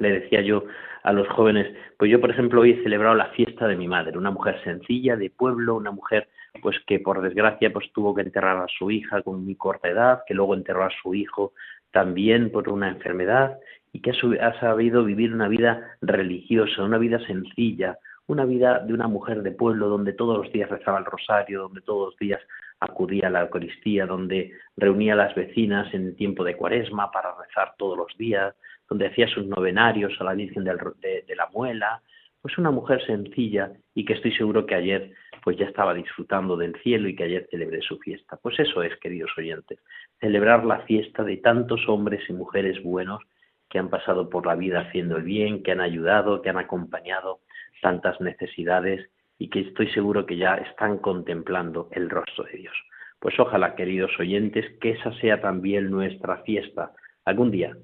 le 0.00 0.20
decía 0.20 0.40
yo 0.42 0.64
a 1.02 1.12
los 1.12 1.28
jóvenes, 1.28 1.74
pues 1.98 2.10
yo 2.10 2.20
por 2.20 2.30
ejemplo 2.30 2.62
hoy 2.62 2.72
he 2.72 2.82
celebrado 2.82 3.14
la 3.14 3.28
fiesta 3.28 3.68
de 3.68 3.76
mi 3.76 3.86
madre, 3.86 4.18
una 4.18 4.30
mujer 4.30 4.60
sencilla, 4.64 5.16
de 5.16 5.30
pueblo, 5.30 5.76
una 5.76 5.90
mujer 5.90 6.28
pues 6.62 6.76
que 6.86 6.98
por 6.98 7.20
desgracia 7.20 7.72
pues 7.72 7.92
tuvo 7.92 8.14
que 8.14 8.22
enterrar 8.22 8.56
a 8.56 8.68
su 8.68 8.90
hija 8.90 9.22
con 9.22 9.44
muy 9.44 9.54
corta 9.56 9.88
edad, 9.88 10.22
que 10.26 10.34
luego 10.34 10.54
enterró 10.54 10.84
a 10.84 10.92
su 11.02 11.14
hijo 11.14 11.52
también 11.90 12.50
por 12.50 12.68
una 12.68 12.88
enfermedad 12.88 13.58
y 13.92 14.00
que 14.00 14.12
ha 14.40 14.60
sabido 14.60 15.04
vivir 15.04 15.32
una 15.32 15.48
vida 15.48 15.96
religiosa, 16.00 16.82
una 16.82 16.98
vida 16.98 17.20
sencilla, 17.26 17.98
una 18.26 18.44
vida 18.44 18.80
de 18.80 18.92
una 18.92 19.06
mujer 19.06 19.42
de 19.42 19.52
pueblo 19.52 19.88
donde 19.88 20.12
todos 20.12 20.38
los 20.38 20.52
días 20.52 20.70
rezaba 20.70 20.98
el 20.98 21.04
rosario, 21.04 21.62
donde 21.62 21.82
todos 21.82 22.10
los 22.10 22.18
días 22.18 22.40
acudía 22.80 23.28
a 23.28 23.30
la 23.30 23.42
Eucaristía, 23.42 24.06
donde 24.06 24.52
reunía 24.76 25.12
a 25.12 25.16
las 25.16 25.34
vecinas 25.34 25.92
en 25.94 26.16
tiempo 26.16 26.42
de 26.44 26.56
cuaresma 26.56 27.10
para 27.10 27.34
rezar 27.36 27.74
todos 27.78 27.96
los 27.96 28.16
días, 28.18 28.54
donde 28.88 29.06
hacía 29.06 29.28
sus 29.28 29.46
novenarios 29.46 30.12
a 30.20 30.24
la 30.24 30.34
Virgen 30.34 30.64
de, 30.64 31.24
de 31.26 31.36
la 31.36 31.48
Muela, 31.52 32.02
pues 32.44 32.58
una 32.58 32.70
mujer 32.70 33.02
sencilla 33.06 33.72
y 33.94 34.04
que 34.04 34.12
estoy 34.12 34.32
seguro 34.32 34.66
que 34.66 34.74
ayer 34.74 35.14
pues 35.42 35.56
ya 35.56 35.64
estaba 35.64 35.94
disfrutando 35.94 36.58
del 36.58 36.74
cielo 36.82 37.08
y 37.08 37.16
que 37.16 37.24
ayer 37.24 37.46
celebré 37.50 37.80
su 37.80 37.98
fiesta. 37.98 38.38
Pues 38.42 38.58
eso 38.58 38.82
es, 38.82 38.94
queridos 38.98 39.30
oyentes, 39.38 39.78
celebrar 40.20 40.64
la 40.66 40.80
fiesta 40.80 41.22
de 41.24 41.38
tantos 41.38 41.88
hombres 41.88 42.22
y 42.28 42.34
mujeres 42.34 42.82
buenos 42.82 43.22
que 43.70 43.78
han 43.78 43.88
pasado 43.88 44.28
por 44.28 44.46
la 44.46 44.56
vida 44.56 44.80
haciendo 44.80 45.16
el 45.16 45.22
bien, 45.22 45.62
que 45.62 45.72
han 45.72 45.80
ayudado, 45.80 46.42
que 46.42 46.50
han 46.50 46.58
acompañado 46.58 47.40
tantas 47.80 48.20
necesidades 48.20 49.08
y 49.38 49.48
que 49.48 49.60
estoy 49.60 49.90
seguro 49.92 50.26
que 50.26 50.36
ya 50.36 50.54
están 50.56 50.98
contemplando 50.98 51.88
el 51.92 52.10
rostro 52.10 52.44
de 52.44 52.58
Dios. 52.58 52.74
Pues 53.20 53.38
ojalá, 53.40 53.74
queridos 53.74 54.12
oyentes, 54.18 54.66
que 54.80 54.90
esa 54.90 55.12
sea 55.14 55.40
también 55.40 55.90
nuestra 55.90 56.42
fiesta. 56.42 56.92
Algún 57.24 57.50
día 57.50 57.74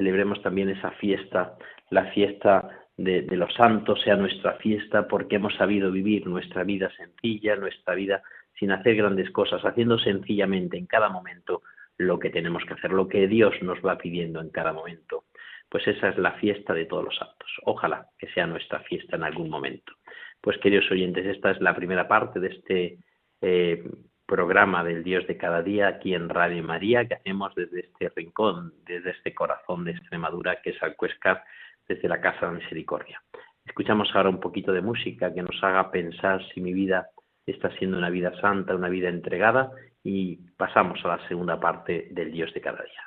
celebremos 0.00 0.40
también 0.40 0.70
esa 0.70 0.92
fiesta, 0.92 1.58
la 1.90 2.06
fiesta 2.12 2.70
de, 2.96 3.22
los 3.36 3.52
santos 3.52 4.00
sea 4.02 4.16
nuestra 4.16 4.54
fiesta 4.54 5.06
porque 5.06 5.36
hemos 5.36 5.54
sabido 5.56 5.92
vivir 5.92 6.26
nuestra 6.26 6.64
vida 6.64 6.90
sencilla, 6.96 7.54
nuestra 7.56 7.94
vida 7.94 8.22
sin 8.58 8.72
hacer 8.72 8.96
grandes 8.96 9.30
cosas, 9.30 9.62
haciendo 9.62 9.98
sencillamente 9.98 10.78
en 10.78 10.86
cada 10.86 11.10
momento 11.10 11.60
lo 11.98 12.18
que 12.18 12.30
tenemos 12.30 12.64
que 12.64 12.72
hacer, 12.72 12.92
lo 12.92 13.08
que 13.08 13.28
Dios 13.28 13.52
nos 13.60 13.78
va 13.84 13.98
pidiendo 13.98 14.40
en 14.40 14.48
cada 14.48 14.72
momento. 14.72 15.24
Pues 15.68 15.86
esa 15.86 16.08
es 16.08 16.16
la 16.16 16.32
fiesta 16.32 16.72
de 16.72 16.86
todos 16.86 17.04
los 17.04 17.16
santos. 17.16 17.50
Ojalá 17.64 18.06
que 18.18 18.28
sea 18.28 18.46
nuestra 18.46 18.80
fiesta 18.80 19.16
en 19.16 19.24
algún 19.24 19.50
momento. 19.50 19.92
Pues 20.40 20.56
queridos 20.58 20.90
oyentes, 20.90 21.26
esta 21.26 21.50
es 21.50 21.60
la 21.60 21.76
primera 21.76 22.08
parte 22.08 22.40
de 22.40 22.48
este 22.48 22.98
eh, 23.42 23.84
programa 24.30 24.84
del 24.84 25.02
Dios 25.02 25.26
de 25.26 25.36
cada 25.36 25.60
día 25.60 25.88
aquí 25.88 26.14
en 26.14 26.28
Radio 26.28 26.62
María 26.62 27.04
que 27.04 27.14
hacemos 27.14 27.52
desde 27.56 27.80
este 27.80 28.10
rincón, 28.14 28.72
desde 28.86 29.10
este 29.10 29.34
corazón 29.34 29.84
de 29.84 29.90
Extremadura 29.90 30.62
que 30.62 30.70
es 30.70 30.80
Alcuescar, 30.84 31.42
desde 31.88 32.08
la 32.08 32.20
Casa 32.20 32.46
de 32.46 32.58
Misericordia. 32.58 33.20
Escuchamos 33.66 34.08
ahora 34.14 34.28
un 34.28 34.38
poquito 34.38 34.72
de 34.72 34.82
música 34.82 35.34
que 35.34 35.42
nos 35.42 35.60
haga 35.64 35.90
pensar 35.90 36.40
si 36.54 36.60
mi 36.60 36.72
vida 36.72 37.08
está 37.44 37.76
siendo 37.76 37.98
una 37.98 38.08
vida 38.08 38.32
santa, 38.40 38.76
una 38.76 38.88
vida 38.88 39.08
entregada 39.08 39.72
y 40.04 40.36
pasamos 40.56 41.04
a 41.04 41.08
la 41.08 41.26
segunda 41.26 41.58
parte 41.58 42.06
del 42.12 42.30
Dios 42.30 42.54
de 42.54 42.60
cada 42.60 42.84
día. 42.84 43.02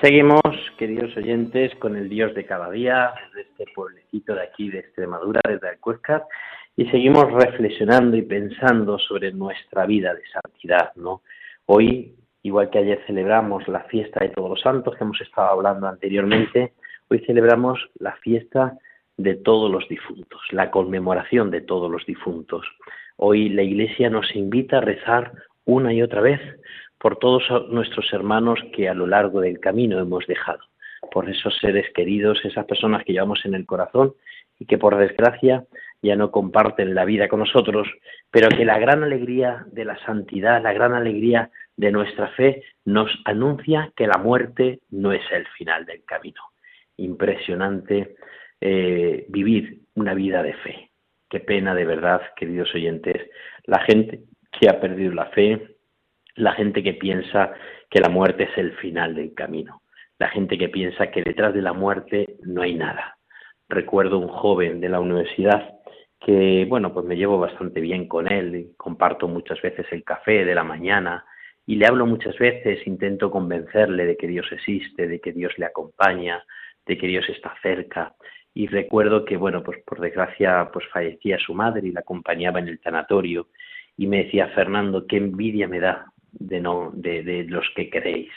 Seguimos, 0.00 0.40
queridos 0.78 1.16
oyentes, 1.16 1.74
con 1.80 1.96
el 1.96 2.08
Dios 2.08 2.32
de 2.32 2.46
cada 2.46 2.70
día, 2.70 3.12
desde 3.34 3.50
este 3.50 3.64
pueblecito 3.74 4.32
de 4.32 4.42
aquí 4.42 4.70
de 4.70 4.78
Extremadura, 4.78 5.40
desde 5.44 5.70
Alcuescar, 5.70 6.22
y 6.76 6.86
seguimos 6.86 7.32
reflexionando 7.32 8.16
y 8.16 8.22
pensando 8.22 8.96
sobre 9.00 9.32
nuestra 9.32 9.86
vida 9.86 10.14
de 10.14 10.22
santidad, 10.28 10.92
¿no? 10.94 11.22
Hoy, 11.66 12.14
igual 12.44 12.70
que 12.70 12.78
ayer 12.78 13.02
celebramos 13.08 13.66
la 13.66 13.80
fiesta 13.84 14.20
de 14.20 14.28
todos 14.28 14.50
los 14.50 14.60
santos 14.60 14.94
que 14.94 15.02
hemos 15.02 15.20
estado 15.20 15.48
hablando 15.48 15.88
anteriormente, 15.88 16.74
hoy 17.08 17.18
celebramos 17.26 17.80
la 17.98 18.12
fiesta 18.18 18.78
de 19.16 19.34
todos 19.34 19.68
los 19.68 19.88
difuntos, 19.88 20.40
la 20.52 20.70
conmemoración 20.70 21.50
de 21.50 21.62
todos 21.62 21.90
los 21.90 22.06
difuntos. 22.06 22.64
Hoy 23.16 23.48
la 23.48 23.62
Iglesia 23.62 24.10
nos 24.10 24.32
invita 24.36 24.78
a 24.78 24.82
rezar 24.82 25.32
una 25.64 25.92
y 25.92 26.02
otra 26.02 26.20
vez 26.20 26.40
por 26.98 27.18
todos 27.18 27.44
nuestros 27.70 28.12
hermanos 28.12 28.60
que 28.74 28.88
a 28.88 28.94
lo 28.94 29.06
largo 29.06 29.40
del 29.40 29.60
camino 29.60 29.98
hemos 29.98 30.26
dejado, 30.26 30.60
por 31.12 31.28
esos 31.28 31.56
seres 31.58 31.86
queridos, 31.94 32.44
esas 32.44 32.66
personas 32.66 33.04
que 33.04 33.12
llevamos 33.12 33.44
en 33.44 33.54
el 33.54 33.66
corazón 33.66 34.14
y 34.58 34.66
que 34.66 34.78
por 34.78 34.96
desgracia 34.96 35.64
ya 36.02 36.16
no 36.16 36.30
comparten 36.30 36.94
la 36.94 37.04
vida 37.04 37.28
con 37.28 37.40
nosotros, 37.40 37.88
pero 38.30 38.48
que 38.48 38.64
la 38.64 38.78
gran 38.78 39.02
alegría 39.02 39.64
de 39.72 39.84
la 39.84 39.98
santidad, 40.04 40.62
la 40.62 40.72
gran 40.72 40.94
alegría 40.94 41.50
de 41.76 41.92
nuestra 41.92 42.28
fe 42.28 42.62
nos 42.84 43.10
anuncia 43.24 43.92
que 43.96 44.06
la 44.06 44.18
muerte 44.18 44.80
no 44.90 45.12
es 45.12 45.22
el 45.32 45.46
final 45.56 45.86
del 45.86 46.04
camino. 46.04 46.42
Impresionante 46.96 48.16
eh, 48.60 49.26
vivir 49.28 49.82
una 49.94 50.14
vida 50.14 50.42
de 50.42 50.54
fe. 50.54 50.90
Qué 51.28 51.40
pena 51.40 51.74
de 51.74 51.84
verdad, 51.84 52.22
queridos 52.36 52.74
oyentes, 52.74 53.30
la 53.64 53.80
gente 53.80 54.20
que 54.58 54.68
ha 54.68 54.80
perdido 54.80 55.12
la 55.12 55.26
fe, 55.26 55.76
la 56.38 56.52
gente 56.52 56.82
que 56.82 56.94
piensa 56.94 57.52
que 57.90 58.00
la 58.00 58.08
muerte 58.08 58.44
es 58.44 58.56
el 58.58 58.72
final 58.76 59.14
del 59.14 59.34
camino, 59.34 59.82
la 60.18 60.28
gente 60.28 60.56
que 60.56 60.68
piensa 60.68 61.10
que 61.10 61.22
detrás 61.22 61.52
de 61.52 61.62
la 61.62 61.72
muerte 61.72 62.36
no 62.44 62.62
hay 62.62 62.74
nada. 62.74 63.18
Recuerdo 63.68 64.18
un 64.18 64.28
joven 64.28 64.80
de 64.80 64.88
la 64.88 65.00
universidad 65.00 65.74
que, 66.20 66.64
bueno, 66.68 66.92
pues 66.92 67.06
me 67.06 67.16
llevo 67.16 67.38
bastante 67.38 67.80
bien 67.80 68.08
con 68.08 68.30
él, 68.30 68.70
comparto 68.76 69.28
muchas 69.28 69.60
veces 69.60 69.86
el 69.90 70.04
café 70.04 70.44
de 70.44 70.54
la 70.54 70.64
mañana 70.64 71.24
y 71.66 71.76
le 71.76 71.86
hablo 71.86 72.06
muchas 72.06 72.38
veces, 72.38 72.86
intento 72.86 73.30
convencerle 73.30 74.06
de 74.06 74.16
que 74.16 74.26
Dios 74.26 74.46
existe, 74.52 75.06
de 75.06 75.20
que 75.20 75.32
Dios 75.32 75.52
le 75.58 75.66
acompaña, 75.66 76.42
de 76.86 76.96
que 76.96 77.06
Dios 77.06 77.28
está 77.28 77.54
cerca. 77.62 78.14
Y 78.54 78.68
recuerdo 78.68 79.24
que, 79.24 79.36
bueno, 79.36 79.62
pues 79.62 79.78
por 79.84 80.00
desgracia, 80.00 80.70
pues 80.72 80.86
fallecía 80.88 81.38
su 81.38 81.52
madre 81.54 81.86
y 81.86 81.92
la 81.92 82.00
acompañaba 82.00 82.58
en 82.58 82.68
el 82.68 82.80
tanatorio 82.80 83.48
y 83.96 84.06
me 84.06 84.24
decía, 84.24 84.48
Fernando, 84.54 85.06
qué 85.06 85.18
envidia 85.18 85.68
me 85.68 85.80
da 85.80 86.06
de, 86.32 86.60
no, 86.60 86.90
de, 86.94 87.22
de 87.22 87.44
los 87.44 87.66
que 87.74 87.90
creéis, 87.90 88.30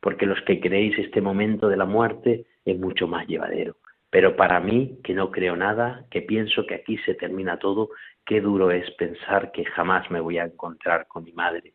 porque 0.00 0.26
los 0.26 0.40
que 0.42 0.60
creéis 0.60 0.98
este 0.98 1.20
momento 1.20 1.68
de 1.68 1.76
la 1.76 1.84
muerte 1.84 2.46
es 2.64 2.78
mucho 2.78 3.06
más 3.06 3.26
llevadero. 3.26 3.76
Pero 4.10 4.36
para 4.36 4.60
mí, 4.60 4.98
que 5.02 5.14
no 5.14 5.30
creo 5.30 5.56
nada, 5.56 6.04
que 6.10 6.20
pienso 6.20 6.66
que 6.66 6.74
aquí 6.74 6.98
se 6.98 7.14
termina 7.14 7.58
todo, 7.58 7.90
qué 8.26 8.40
duro 8.40 8.70
es 8.70 8.90
pensar 8.92 9.52
que 9.52 9.64
jamás 9.64 10.10
me 10.10 10.20
voy 10.20 10.38
a 10.38 10.44
encontrar 10.44 11.06
con 11.06 11.24
mi 11.24 11.32
madre. 11.32 11.72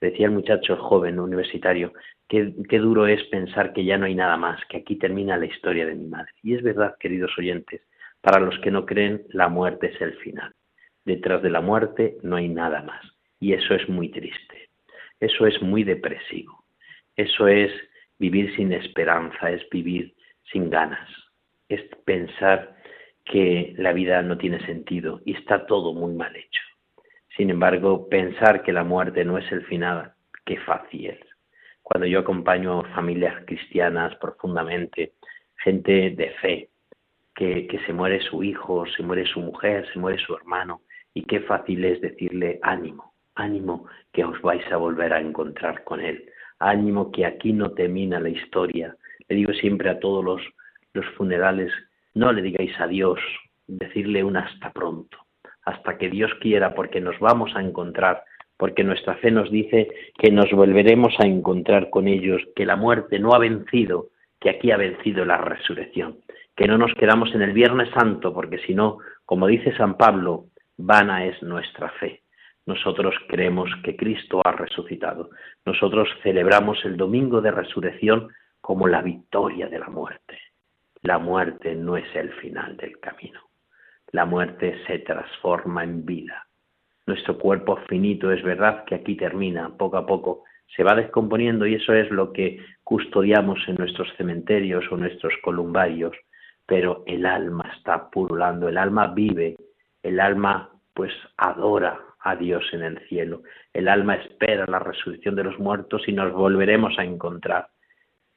Decía 0.00 0.26
el 0.26 0.32
muchacho 0.32 0.76
joven 0.76 1.18
universitario, 1.18 1.92
qué, 2.28 2.52
qué 2.68 2.78
duro 2.78 3.06
es 3.06 3.22
pensar 3.24 3.72
que 3.72 3.84
ya 3.84 3.98
no 3.98 4.06
hay 4.06 4.14
nada 4.14 4.36
más, 4.36 4.60
que 4.68 4.78
aquí 4.78 4.96
termina 4.96 5.36
la 5.36 5.46
historia 5.46 5.86
de 5.86 5.94
mi 5.94 6.06
madre. 6.06 6.32
Y 6.42 6.54
es 6.54 6.62
verdad, 6.62 6.94
queridos 7.00 7.36
oyentes, 7.36 7.80
para 8.20 8.40
los 8.40 8.58
que 8.60 8.70
no 8.70 8.86
creen, 8.86 9.22
la 9.30 9.48
muerte 9.48 9.88
es 9.92 10.00
el 10.00 10.14
final. 10.18 10.54
Detrás 11.04 11.42
de 11.42 11.50
la 11.50 11.60
muerte 11.60 12.16
no 12.22 12.36
hay 12.36 12.48
nada 12.48 12.82
más. 12.82 13.04
Y 13.40 13.54
eso 13.54 13.74
es 13.74 13.88
muy 13.88 14.08
triste. 14.08 14.68
Eso 15.22 15.46
es 15.46 15.62
muy 15.62 15.84
depresivo. 15.84 16.64
Eso 17.14 17.46
es 17.46 17.70
vivir 18.18 18.52
sin 18.56 18.72
esperanza, 18.72 19.52
es 19.52 19.62
vivir 19.70 20.14
sin 20.50 20.68
ganas. 20.68 21.08
Es 21.68 21.80
pensar 22.04 22.76
que 23.24 23.72
la 23.78 23.92
vida 23.92 24.20
no 24.22 24.36
tiene 24.36 24.58
sentido 24.66 25.20
y 25.24 25.36
está 25.36 25.64
todo 25.66 25.94
muy 25.94 26.12
mal 26.12 26.34
hecho. 26.34 26.62
Sin 27.36 27.50
embargo, 27.50 28.08
pensar 28.08 28.64
que 28.64 28.72
la 28.72 28.82
muerte 28.82 29.24
no 29.24 29.38
es 29.38 29.50
el 29.52 29.64
final, 29.66 30.12
qué 30.44 30.58
fácil 30.58 31.06
es. 31.06 31.20
Cuando 31.82 32.08
yo 32.08 32.18
acompaño 32.18 32.82
familias 32.92 33.44
cristianas 33.46 34.16
profundamente, 34.16 35.12
gente 35.58 36.10
de 36.10 36.30
fe, 36.40 36.70
que, 37.32 37.68
que 37.68 37.78
se 37.86 37.92
muere 37.92 38.20
su 38.22 38.42
hijo, 38.42 38.86
se 38.86 39.04
muere 39.04 39.24
su 39.26 39.38
mujer, 39.38 39.88
se 39.92 40.00
muere 40.00 40.18
su 40.18 40.34
hermano, 40.34 40.82
y 41.14 41.22
qué 41.22 41.38
fácil 41.42 41.84
es 41.84 42.00
decirle 42.00 42.58
ánimo, 42.62 43.11
ánimo 43.34 43.86
que 44.12 44.24
os 44.24 44.40
vais 44.42 44.64
a 44.72 44.76
volver 44.76 45.12
a 45.12 45.20
encontrar 45.20 45.84
con 45.84 46.00
Él, 46.00 46.24
ánimo 46.58 47.10
que 47.10 47.26
aquí 47.26 47.52
no 47.52 47.72
termina 47.72 48.20
la 48.20 48.28
historia. 48.28 48.96
Le 49.28 49.36
digo 49.36 49.52
siempre 49.52 49.90
a 49.90 49.98
todos 49.98 50.24
los, 50.24 51.06
funerales, 51.16 51.72
no 52.14 52.32
le 52.32 52.42
digáis 52.42 52.78
adiós, 52.78 53.18
decirle 53.66 54.22
un 54.22 54.36
hasta 54.36 54.72
pronto, 54.72 55.18
hasta 55.64 55.96
que 55.96 56.10
Dios 56.10 56.32
quiera, 56.40 56.74
porque 56.74 57.00
nos 57.00 57.18
vamos 57.18 57.54
a 57.56 57.62
encontrar 57.62 58.24
porque 58.58 58.84
nuestra 58.84 59.16
fe 59.16 59.32
nos 59.32 59.50
dice 59.50 59.88
que 60.16 60.30
nos 60.30 60.48
volveremos 60.52 61.14
a 61.18 61.26
encontrar 61.26 61.90
con 61.90 62.06
ellos, 62.06 62.40
que 62.54 62.64
la 62.64 62.76
muerte 62.76 63.18
no 63.18 63.34
ha 63.34 63.38
vencido, 63.40 64.10
que 64.38 64.50
aquí 64.50 64.70
ha 64.70 64.76
vencido 64.76 65.24
la 65.24 65.36
resurrección, 65.36 66.18
que 66.54 66.68
no 66.68 66.78
nos 66.78 66.94
quedamos 66.94 67.34
en 67.34 67.42
el 67.42 67.52
Viernes 67.52 67.90
Santo, 67.90 68.32
porque 68.32 68.58
si 68.58 68.72
no, 68.72 68.98
como 69.24 69.48
dice 69.48 69.76
San 69.76 69.96
Pablo, 69.96 70.44
vana 70.76 71.26
es 71.26 71.42
nuestra 71.42 71.88
fe. 71.98 72.21
Nosotros 72.66 73.14
creemos 73.28 73.70
que 73.84 73.96
Cristo 73.96 74.40
ha 74.44 74.52
resucitado. 74.52 75.30
Nosotros 75.66 76.08
celebramos 76.22 76.84
el 76.84 76.96
domingo 76.96 77.40
de 77.40 77.50
resurrección 77.50 78.28
como 78.60 78.86
la 78.86 79.02
victoria 79.02 79.68
de 79.68 79.78
la 79.78 79.88
muerte. 79.88 80.38
La 81.02 81.18
muerte 81.18 81.74
no 81.74 81.96
es 81.96 82.06
el 82.14 82.32
final 82.34 82.76
del 82.76 83.00
camino. 83.00 83.40
La 84.12 84.24
muerte 84.24 84.78
se 84.86 85.00
transforma 85.00 85.82
en 85.82 86.04
vida. 86.04 86.46
Nuestro 87.06 87.36
cuerpo 87.38 87.76
finito 87.88 88.30
es 88.30 88.42
verdad 88.44 88.84
que 88.84 88.94
aquí 88.94 89.16
termina, 89.16 89.76
poco 89.76 89.96
a 89.96 90.06
poco 90.06 90.44
se 90.76 90.84
va 90.84 90.94
descomponiendo 90.94 91.66
y 91.66 91.74
eso 91.74 91.92
es 91.92 92.10
lo 92.10 92.32
que 92.32 92.64
custodiamos 92.84 93.58
en 93.66 93.74
nuestros 93.74 94.08
cementerios 94.16 94.84
o 94.90 94.96
nuestros 94.96 95.34
columbarios, 95.42 96.16
pero 96.64 97.02
el 97.06 97.26
alma 97.26 97.72
está 97.76 98.08
purulando, 98.08 98.68
el 98.68 98.78
alma 98.78 99.08
vive, 99.08 99.56
el 100.02 100.20
alma 100.20 100.70
pues 100.94 101.12
adora 101.36 101.98
a 102.22 102.36
Dios 102.36 102.64
en 102.72 102.82
el 102.82 102.98
cielo, 103.08 103.42
el 103.72 103.88
alma 103.88 104.14
espera 104.14 104.66
la 104.66 104.78
resurrección 104.78 105.34
de 105.34 105.44
los 105.44 105.58
muertos 105.58 106.02
y 106.06 106.12
nos 106.12 106.32
volveremos 106.32 106.98
a 106.98 107.04
encontrar. 107.04 107.68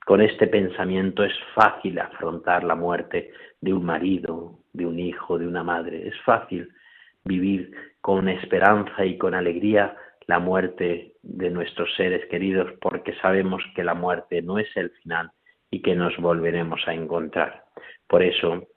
Con 0.05 0.21
este 0.21 0.47
pensamiento 0.47 1.23
es 1.23 1.33
fácil 1.55 1.99
afrontar 1.99 2.63
la 2.63 2.75
muerte 2.75 3.31
de 3.59 3.73
un 3.73 3.85
marido, 3.85 4.59
de 4.73 4.85
un 4.85 4.99
hijo, 4.99 5.39
de 5.39 5.47
una 5.47 5.63
madre. 5.63 6.07
Es 6.07 6.15
fácil 6.23 6.69
vivir 7.23 7.71
con 8.01 8.29
esperanza 8.29 9.03
y 9.03 9.17
con 9.17 9.33
alegría 9.33 9.95
la 10.27 10.39
muerte 10.39 11.13
de 11.23 11.49
nuestros 11.49 11.93
seres 11.95 12.25
queridos 12.29 12.71
porque 12.81 13.15
sabemos 13.15 13.63
que 13.75 13.83
la 13.83 13.95
muerte 13.95 14.41
no 14.41 14.59
es 14.59 14.67
el 14.75 14.91
final 14.91 15.31
y 15.71 15.81
que 15.81 15.95
nos 15.95 16.15
volveremos 16.17 16.81
a 16.87 16.93
encontrar. 16.93 17.65
Por 18.07 18.23
eso, 18.23 18.67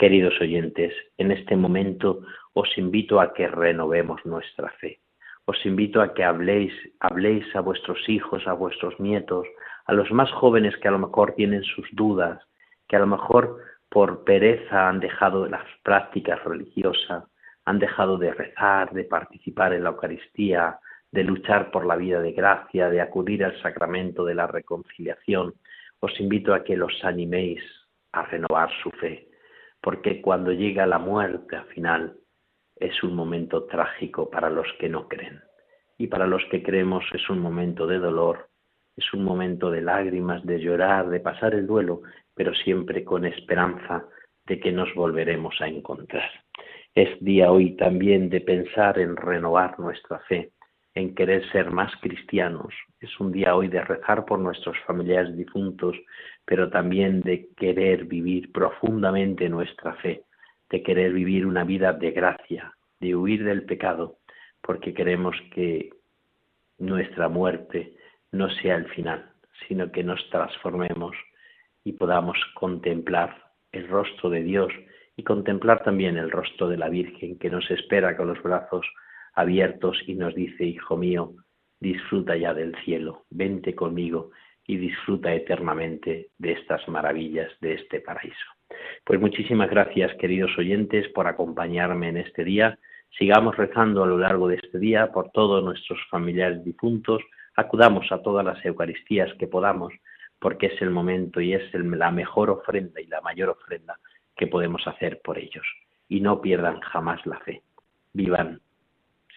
queridos 0.00 0.40
oyentes, 0.40 0.94
en 1.18 1.30
este 1.30 1.56
momento 1.56 2.22
os 2.54 2.78
invito 2.78 3.20
a 3.20 3.34
que 3.34 3.46
renovemos 3.46 4.24
nuestra 4.24 4.70
fe. 4.80 5.00
Os 5.44 5.58
invito 5.66 6.00
a 6.00 6.14
que 6.14 6.24
habléis, 6.24 6.72
habléis 7.00 7.44
a 7.54 7.60
vuestros 7.60 8.08
hijos, 8.08 8.46
a 8.46 8.54
vuestros 8.54 8.98
nietos, 8.98 9.46
a 9.84 9.92
los 9.92 10.10
más 10.10 10.30
jóvenes 10.32 10.74
que 10.78 10.88
a 10.88 10.90
lo 10.90 10.98
mejor 10.98 11.34
tienen 11.34 11.62
sus 11.64 11.86
dudas, 11.92 12.40
que 12.88 12.96
a 12.96 13.00
lo 13.00 13.06
mejor 13.06 13.58
por 13.90 14.24
pereza 14.24 14.88
han 14.88 15.00
dejado 15.00 15.46
las 15.46 15.66
prácticas 15.82 16.42
religiosas, 16.44 17.24
han 17.66 17.78
dejado 17.78 18.16
de 18.16 18.32
rezar, 18.32 18.92
de 18.92 19.04
participar 19.04 19.74
en 19.74 19.84
la 19.84 19.90
Eucaristía, 19.90 20.78
de 21.12 21.24
luchar 21.24 21.70
por 21.70 21.84
la 21.84 21.96
vida 21.96 22.22
de 22.22 22.32
gracia, 22.32 22.88
de 22.88 23.02
acudir 23.02 23.44
al 23.44 23.60
sacramento 23.60 24.24
de 24.24 24.34
la 24.34 24.46
reconciliación. 24.46 25.52
Os 25.98 26.18
invito 26.20 26.54
a 26.54 26.64
que 26.64 26.74
los 26.74 27.04
animéis 27.04 27.62
a 28.12 28.22
renovar 28.22 28.70
su 28.82 28.90
fe, 28.92 29.29
porque 29.80 30.20
cuando 30.20 30.52
llega 30.52 30.86
la 30.86 30.98
muerte 30.98 31.56
al 31.56 31.66
final 31.66 32.16
es 32.76 33.02
un 33.02 33.14
momento 33.14 33.64
trágico 33.64 34.30
para 34.30 34.50
los 34.50 34.66
que 34.78 34.88
no 34.88 35.08
creen. 35.08 35.40
Y 35.98 36.06
para 36.06 36.26
los 36.26 36.42
que 36.50 36.62
creemos 36.62 37.04
es 37.12 37.28
un 37.28 37.40
momento 37.40 37.86
de 37.86 37.98
dolor, 37.98 38.48
es 38.96 39.12
un 39.12 39.22
momento 39.22 39.70
de 39.70 39.82
lágrimas, 39.82 40.44
de 40.44 40.58
llorar, 40.60 41.08
de 41.08 41.20
pasar 41.20 41.54
el 41.54 41.66
duelo, 41.66 42.02
pero 42.34 42.54
siempre 42.54 43.04
con 43.04 43.26
esperanza 43.26 44.06
de 44.46 44.58
que 44.58 44.72
nos 44.72 44.92
volveremos 44.94 45.60
a 45.60 45.68
encontrar. 45.68 46.30
Es 46.94 47.20
día 47.20 47.52
hoy 47.52 47.76
también 47.76 48.30
de 48.30 48.40
pensar 48.40 48.98
en 48.98 49.16
renovar 49.16 49.78
nuestra 49.78 50.18
fe, 50.20 50.52
en 50.94 51.14
querer 51.14 51.48
ser 51.50 51.70
más 51.70 51.92
cristianos. 52.00 52.74
Es 53.00 53.18
un 53.20 53.32
día 53.32 53.54
hoy 53.54 53.68
de 53.68 53.82
rezar 53.82 54.24
por 54.24 54.38
nuestros 54.38 54.76
familiares 54.86 55.36
difuntos, 55.36 55.96
pero 56.44 56.70
también 56.70 57.20
de 57.20 57.48
querer 57.56 58.04
vivir 58.04 58.50
profundamente 58.52 59.48
nuestra 59.48 59.94
fe, 59.96 60.24
de 60.68 60.82
querer 60.82 61.12
vivir 61.12 61.46
una 61.46 61.64
vida 61.64 61.92
de 61.92 62.10
gracia, 62.10 62.74
de 62.98 63.14
huir 63.14 63.44
del 63.44 63.64
pecado, 63.64 64.18
porque 64.60 64.92
queremos 64.92 65.36
que 65.54 65.90
nuestra 66.78 67.28
muerte 67.28 67.94
no 68.32 68.50
sea 68.50 68.76
el 68.76 68.86
final, 68.88 69.30
sino 69.68 69.90
que 69.92 70.02
nos 70.02 70.28
transformemos 70.30 71.16
y 71.84 71.92
podamos 71.92 72.38
contemplar 72.54 73.50
el 73.72 73.88
rostro 73.88 74.30
de 74.30 74.42
Dios 74.42 74.72
y 75.16 75.22
contemplar 75.22 75.82
también 75.82 76.16
el 76.16 76.30
rostro 76.30 76.68
de 76.68 76.76
la 76.76 76.88
Virgen 76.88 77.38
que 77.38 77.50
nos 77.50 77.70
espera 77.70 78.16
con 78.16 78.28
los 78.28 78.42
brazos 78.42 78.86
abiertos 79.34 79.96
y 80.06 80.14
nos 80.14 80.34
dice, 80.34 80.64
Hijo 80.64 80.96
mío, 80.96 81.32
disfruta 81.80 82.36
ya 82.36 82.54
del 82.54 82.74
cielo, 82.84 83.24
vente 83.30 83.74
conmigo 83.74 84.30
y 84.66 84.76
disfruta 84.76 85.34
eternamente 85.34 86.28
de 86.38 86.52
estas 86.52 86.86
maravillas 86.88 87.50
de 87.60 87.74
este 87.74 88.00
paraíso. 88.00 88.46
Pues 89.04 89.20
muchísimas 89.20 89.68
gracias, 89.70 90.14
queridos 90.16 90.56
oyentes, 90.58 91.08
por 91.08 91.26
acompañarme 91.26 92.08
en 92.08 92.18
este 92.18 92.44
día. 92.44 92.78
Sigamos 93.18 93.56
rezando 93.56 94.04
a 94.04 94.06
lo 94.06 94.18
largo 94.18 94.48
de 94.48 94.56
este 94.56 94.78
día 94.78 95.10
por 95.10 95.30
todos 95.32 95.64
nuestros 95.64 95.98
familiares 96.08 96.64
difuntos, 96.64 97.22
acudamos 97.56 98.10
a 98.12 98.22
todas 98.22 98.44
las 98.44 98.64
Eucaristías 98.64 99.32
que 99.38 99.48
podamos, 99.48 99.92
porque 100.38 100.66
es 100.66 100.80
el 100.80 100.90
momento 100.90 101.40
y 101.40 101.54
es 101.54 101.62
la 101.74 102.10
mejor 102.10 102.50
ofrenda 102.50 103.00
y 103.00 103.06
la 103.06 103.20
mayor 103.20 103.50
ofrenda 103.50 103.98
que 104.36 104.46
podemos 104.46 104.86
hacer 104.86 105.20
por 105.22 105.38
ellos. 105.38 105.66
Y 106.08 106.20
no 106.20 106.40
pierdan 106.40 106.80
jamás 106.80 107.24
la 107.26 107.38
fe. 107.40 107.62
Vivan 108.12 108.60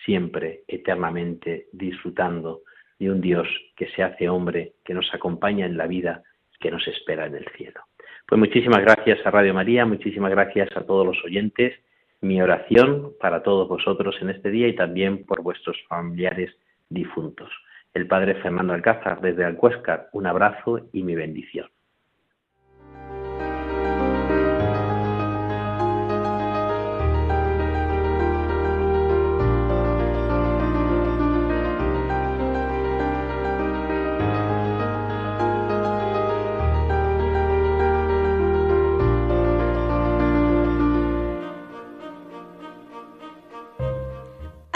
siempre, 0.05 0.63
eternamente, 0.67 1.67
disfrutando 1.71 2.61
de 2.99 3.11
un 3.11 3.21
Dios 3.21 3.47
que 3.75 3.87
se 3.87 4.03
hace 4.03 4.29
hombre, 4.29 4.73
que 4.83 4.93
nos 4.93 5.13
acompaña 5.13 5.65
en 5.65 5.77
la 5.77 5.87
vida, 5.87 6.23
que 6.59 6.71
nos 6.71 6.87
espera 6.87 7.25
en 7.25 7.35
el 7.35 7.47
cielo. 7.57 7.81
Pues 8.27 8.39
muchísimas 8.39 8.81
gracias 8.81 9.25
a 9.25 9.31
Radio 9.31 9.53
María, 9.53 9.85
muchísimas 9.85 10.31
gracias 10.31 10.69
a 10.75 10.85
todos 10.85 11.05
los 11.05 11.23
oyentes. 11.23 11.73
Mi 12.21 12.41
oración 12.41 13.13
para 13.19 13.43
todos 13.43 13.67
vosotros 13.67 14.15
en 14.21 14.29
este 14.29 14.49
día 14.49 14.67
y 14.67 14.75
también 14.75 15.25
por 15.25 15.41
vuestros 15.41 15.77
familiares 15.89 16.55
difuntos 16.89 17.49
el 17.93 18.07
padre 18.07 18.35
Fernando 18.35 18.73
Alcázar 18.73 19.21
desde 19.21 19.45
Alcuéscar. 19.45 20.09
Un 20.13 20.25
abrazo 20.25 20.89
y 20.91 21.03
mi 21.03 21.15
bendición. 21.15 21.67